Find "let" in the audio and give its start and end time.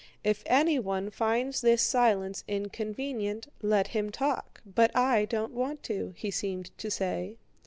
3.61-3.89